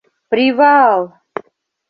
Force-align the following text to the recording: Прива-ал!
Прива-ал! 0.33 1.01